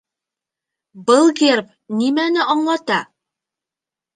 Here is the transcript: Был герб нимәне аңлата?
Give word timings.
Был 1.09 1.29
герб 1.41 1.69
нимәне 1.99 2.49
аңлата? 2.55 2.99